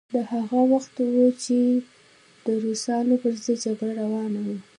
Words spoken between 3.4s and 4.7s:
ضد جګړه روانه وه.